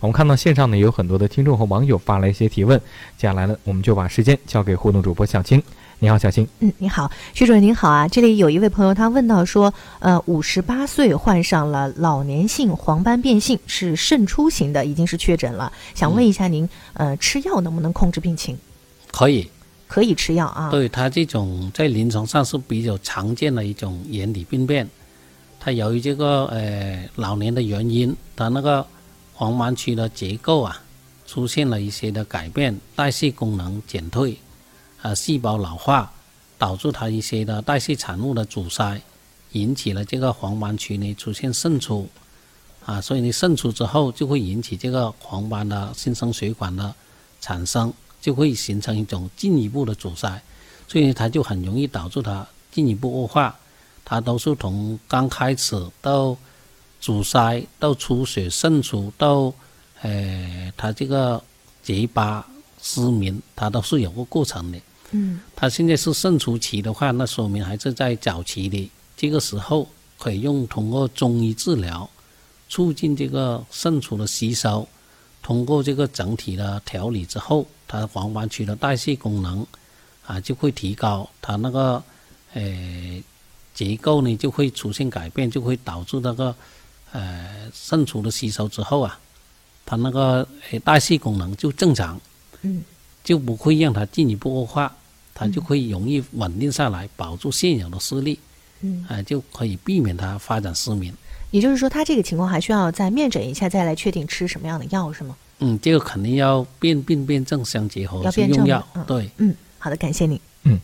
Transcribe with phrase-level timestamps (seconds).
[0.00, 2.78] 我们看到线上呢有很多的听众和网友发来一些提问，
[3.16, 5.62] 接下来呢我们就把时间交给互动主播小青。
[6.00, 6.46] 你好，小青。
[6.60, 8.06] 嗯，你好，徐主任您好啊。
[8.06, 18.56] 这里有一位朋友他问到说，呃，五十八岁患上了老年性黄斑变性，是肾出型的，已经是确诊了，想问一下您，呃，吃药能不能控制病情？
[19.10, 19.50] 可以，
[19.88, 20.70] 可以吃药啊。
[20.70, 24.88] 对他这种在临床上是比较常见的一种眼底病变，
[25.58, 28.86] 它由于这个呃老年的原因，它那个
[29.38, 30.82] 黄斑区的结构啊
[31.24, 34.36] 出现了一些的改变，代谢功能减退。
[35.00, 36.12] 啊，细胞老化
[36.58, 39.00] 导致它一些的代谢产物的阻塞，
[39.52, 42.08] 引起了这个黄斑区呢出现渗出，
[42.84, 46.92] 啊，所以呢渗出之后就会引起这个黄斑的新生血管的
[47.40, 50.42] 产生，就会形成一种进一步的阻塞，
[50.88, 53.56] 所以它就很容易导致它进一步恶化。
[54.04, 56.36] 它都是从刚开始到
[57.00, 59.52] 阻塞到出血渗出到，
[60.02, 61.42] 呃，它这个
[61.82, 62.46] 结疤
[62.82, 64.78] 失明，它都是有个过程的。
[65.10, 68.90] 嗯，他现在是渗出期的话，那说明还是在早期的。
[69.16, 72.08] 这个时候可以用通过中医治疗，
[72.68, 74.86] 促进这个渗出的吸收。
[75.42, 79.66] 通过这个整体的调理之后，它黄斑区的代谢功能
[80.26, 82.02] 啊就会提高，它那个
[82.52, 83.22] 呃
[83.72, 86.54] 结构呢就会出现改变，就会导致那个
[87.12, 89.18] 呃渗出的吸收之后啊，
[89.84, 90.46] 它那个
[90.84, 92.20] 代谢功能就正常。
[92.62, 92.82] 嗯。
[93.24, 94.90] 就不会让它进一步恶化，
[95.34, 98.38] 它就会容易稳定下来，保住现有的视力，
[98.80, 101.12] 嗯，啊，就可以避免它发展失明。
[101.50, 105.36] 也就是说，他这个情况还需要再面诊一下，再来确定吃什么样的药，是吗？
[105.58, 110.40] 嗯，这个肯定要辨病辨证相结合要辨用药，对，嗯，好的，感谢你。
[110.62, 110.80] 嗯。